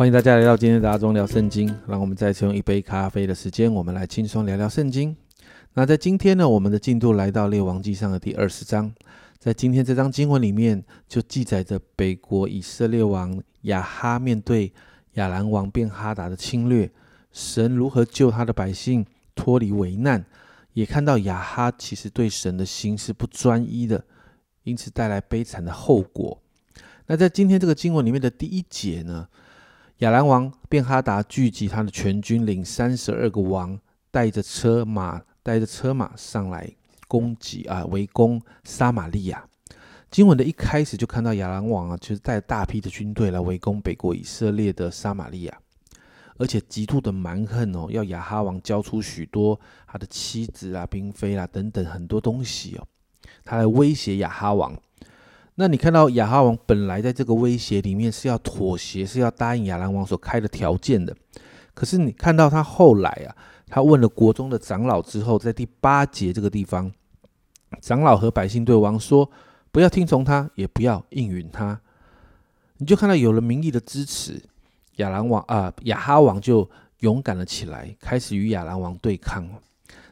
[0.00, 1.68] 欢迎大家来到今天的阿中聊圣经。
[1.86, 5.14] 让我们再次用一杯咖啡的时间，我们来轻松聊聊圣经。
[5.74, 8.90] 那在今天呢，我们的进度来到列王记上的第二十章。
[9.38, 14.72] 在今天这张经文里面，就记载着北国以色列王亚哈面对
[15.16, 16.90] 亚兰王便哈达的侵略，
[17.30, 20.24] 神如何救他的百姓脱离危难，
[20.72, 24.02] 也看到亚哈其实对神的心是不专一的，
[24.62, 26.40] 因此带来悲惨的后果。
[27.06, 29.28] 那在今天这个经文里面的第一节呢？
[30.00, 33.78] 亚兰王便哈达聚集他的全军，领三十二个王，
[34.10, 36.66] 带着车马，带着车马上来
[37.06, 39.44] 攻击啊，围攻撒玛利亚。
[40.10, 45.58] 经文的一开始就看到亚兰王啊，就是带大批的军队来围攻北国以色列的撒玛利亚，
[46.38, 52.88] 而且极度的蛮横哦，要亚哈王交出许多他的妻子啊、嫔妃啊等等很多东西哦，
[53.44, 54.74] 他来威胁亚哈王。
[55.56, 61.14] 那你看到亚哈王本来在这个威胁里面是要妥协，是要答应亚兰王所开的条件的。
[61.74, 66.90] 可是你看到他后来啊，他问了国中的长老之后，在第八节这个地方，
[67.82, 69.30] 长老和百姓对王说
[69.70, 71.78] ：“不要听从他，也不要应允他。”
[72.78, 74.42] 你就看到有了民意的支持，
[74.96, 76.68] 亚兰王啊，亚哈王就
[77.00, 79.46] 勇敢了起来，开始与亚兰王对抗。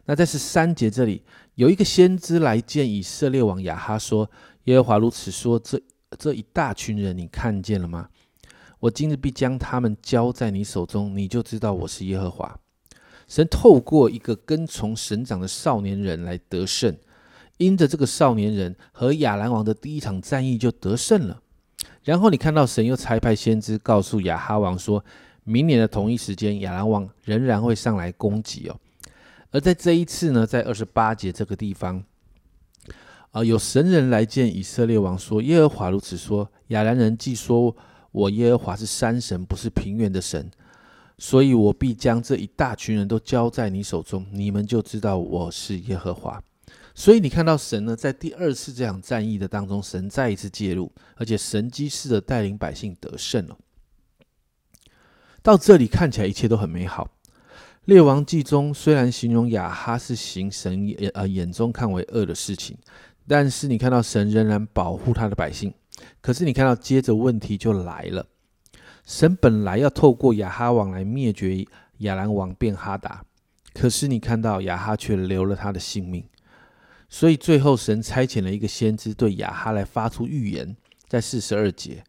[0.05, 1.23] 那在十三节这里，
[1.55, 4.31] 有一个先知来见以色列王亚哈说。
[4.69, 5.81] 耶和华如此说：“这
[6.19, 8.07] 这一大群人，你看见了吗？
[8.81, 12.61] 我今日必将他们交在你手中，你就知道我是耶和华。
[13.27, 16.95] 神透过一个跟从神长的少年人来得胜，
[17.57, 21.41] 因着这个少年人和亚兰王的第一场战役就得胜了。
[22.05, 25.03] 然后你看到神又差派先知告诉亚哈王，说
[25.45, 28.79] 明年的同一时间，亚兰王仍然会上来攻击哦。
[29.51, 32.05] 而在这一次呢，在二十八节这个地方。”
[33.31, 33.45] 啊！
[33.45, 37.77] 有神人来见以色列王，说：“耶和华如此说：亚兰人既说
[38.11, 40.51] 我耶和华是山神，不是平原的神，
[41.19, 46.43] 所以我必将这一大群人都交在你手中，你们就知道我是耶和华。”
[46.95, 53.57] 所以你看到神呢，在第二次这场战役的当中，神再一次介入，而且神机式的带领百姓得胜了。
[55.43, 57.09] 到这里看起来一切都很美好。
[57.85, 62.77] 列王记中虽然形容亚哈是行神眼呃眼中看为恶的事情。
[63.29, 65.75] 但是你看到神仍然保护他的百姓，
[66.23, 68.27] 可是你看到接着问题就来了。
[69.05, 71.67] 神本来要透过亚哈王来灭绝
[71.99, 73.23] 亚兰王便哈达，
[73.75, 76.25] 可是你看到亚哈却留了他的性命，
[77.09, 82.03] 所以最后神差遣了一个先知对亚哈来发出预言，在四十二节，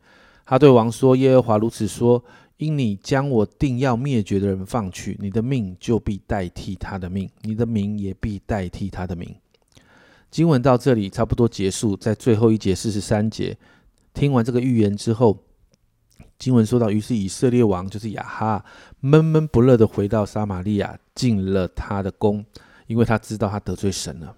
[0.46, 2.24] 他对王说：“耶和华如此说：
[2.58, 9.36] 因你将我定要灭绝的人放去，你的命就必代替他的命，你的名也必代替他的名。”
[10.32, 13.58] 经文到这里差不多结束，在最后一节四十三节，
[14.14, 15.44] 听完这个预言之后，
[16.38, 18.64] 经文说到，于是以色列王就是亚哈
[19.00, 22.46] 闷闷不乐的回到撒玛利亚，进了他的宫，
[22.86, 24.36] 因为他知道他得罪神了。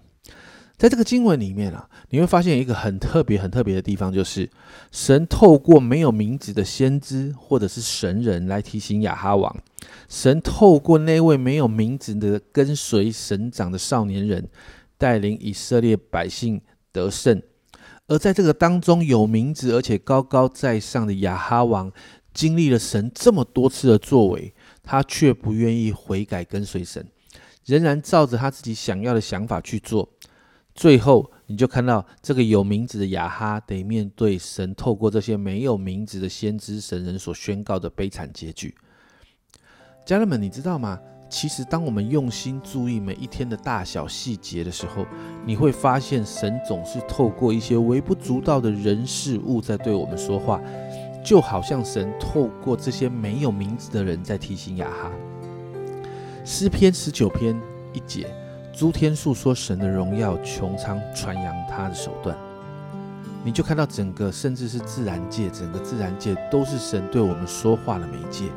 [0.78, 4.50] 在这个经文里面啊，你会发现一个很特别、很特别的地方，就是
[4.90, 9.54] 神透过没有名字的先知或者是神人来提醒亚哈王，
[10.08, 14.48] 神透过那位没有名字的跟随神长的少年人。
[15.02, 17.42] 带领以色列百姓得胜，
[18.06, 21.90] 而在这个当中有名字而且高高在上的亚哈王，
[22.32, 27.04] 经历了神这么多次的作为，他却不愿意悔改跟随神，
[27.66, 30.08] 仍然照着他自己想要的想法去做。
[30.72, 38.72] 最后，你就看到这个有名字的亚哈得面对神透过这些没有名字的先知神人所宣告的悲惨结局。
[40.06, 41.00] 家人们，你知道吗？
[41.32, 45.06] 其实，当我们用心注意每一天的大小细节的时候，
[45.46, 50.60] 你会发现神总是透过一些微不足道的人事物在对我们说话，
[51.24, 55.10] 就好像神透过这些没有名字的人在提醒亚哈。
[56.44, 57.58] 诗篇十九篇
[57.94, 58.28] 一节，
[58.70, 62.36] 诸天述说神的荣耀，穹苍传扬他的手段。
[63.42, 68.50] 你就看到整个，甚至是自然界，整个自然界都是神对我们说话的媒介。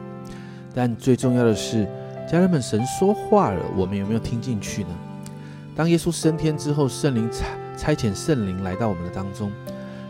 [0.74, 1.88] 但最重要的是。
[2.28, 4.90] 家人们，神说话了，我们有没有听进去呢？
[5.76, 7.46] 当耶稣升天之后，圣灵差
[7.78, 9.52] 差遣圣灵来到我们的当中。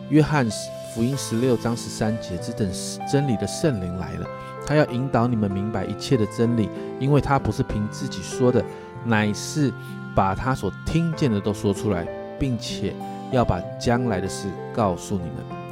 [0.09, 0.47] 约翰
[0.93, 2.71] 福音十六章十三节，只等
[3.11, 4.27] 真理的圣灵来了，
[4.65, 6.69] 他要引导你们明白一切的真理，
[6.99, 8.63] 因为他不是凭自己说的，
[9.03, 9.73] 乃是
[10.15, 12.07] 把他所听见的都说出来，
[12.39, 12.93] 并且
[13.31, 15.64] 要把将来的事告诉你们。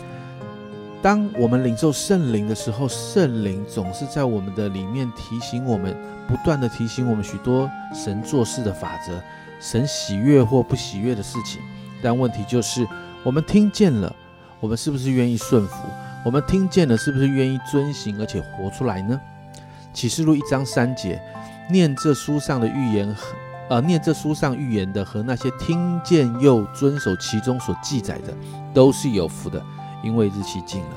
[1.03, 5.93] 当我们领受圣灵的时候，圣灵总是在我们的里面提醒我们，
[6.29, 9.21] 不断的提醒我们许多神做事的法则，
[9.59, 11.61] 神喜悦或不喜悦的事情。
[12.01, 12.87] 但问题就是，
[13.21, 14.15] 我们听见了，
[14.61, 15.75] 我们是不是愿意顺服？
[16.23, 19.19] 我们听见了，是不是愿意遵行而且活出来呢？
[19.93, 21.21] 启示录一章三节，
[21.69, 23.35] 念这书上的预言和
[23.69, 28.33] 呃，念这书上预言的和那些听见又遵守其中所记载的，
[28.73, 29.61] 都是有福的，
[30.03, 30.89] 因为日期近了。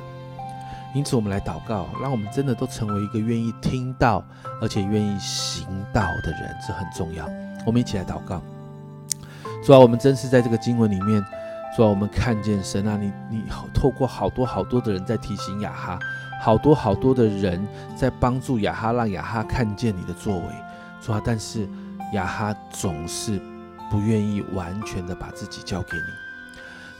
[0.93, 4.23] 因此，我们来祷告，让我们真的都成为一个愿意听到
[4.61, 7.27] 而且愿意行道的人，这很重要。
[7.65, 8.41] 我们一起来祷告。
[9.63, 11.23] 主啊，我们真是在这个经文里面，
[11.75, 13.43] 主啊，我们看见神啊，你你
[13.73, 15.99] 透过好多好多的人在提醒雅哈，
[16.41, 20.45] 好多好多的人在帮助雅哈，让雅哈看见你的作为。
[21.01, 21.67] 主啊，但是
[22.13, 23.39] 雅哈总是
[23.91, 26.26] 不愿意完全的把自己交给你。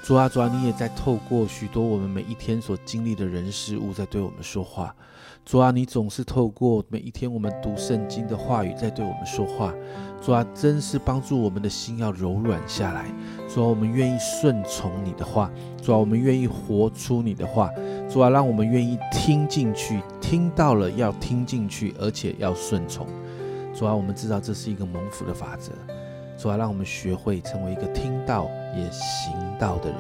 [0.08, 4.96] 主啊，主啊，你也在透过许多我们每一天所经历的人事物，在对我们说话。
[5.44, 9.74] 主啊，你总是透过每一天我们读圣经的话语，在对我们说话。
[10.22, 13.08] 主啊，真是帮助我们的心要柔软下来。
[13.54, 15.52] 主啊，我们愿意顺从你的话。
[15.84, 17.70] 主啊，我们愿意活出你的话。
[18.10, 23.06] 主啊，让我们愿意听进去，听到了要听进去，而且要顺从。
[23.76, 25.74] 主啊，我们知道这是一个蒙福的法则。
[26.38, 29.98] 主啊，让我们学会成为一个听到也行道的人。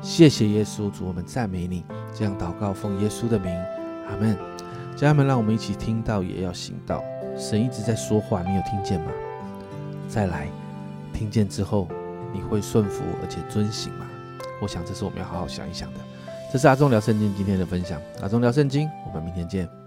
[0.00, 1.84] 谢谢耶稣，主，我们赞美你。
[2.14, 3.52] 这样祷告，奉耶稣的名，
[4.08, 4.36] 阿门。
[4.96, 7.02] 家人们，让我们一起听到，也要行道。
[7.36, 9.10] 神一直在说话，你有听见吗？
[10.08, 10.46] 再来，
[11.12, 11.88] 听见之后，
[12.32, 14.06] 你会顺服而且遵行吗？
[14.60, 16.00] 我想这是我们要好好想一想的。
[16.52, 18.00] 这是阿忠聊圣经今天的分享。
[18.20, 19.81] 阿忠聊圣经，我们明天见。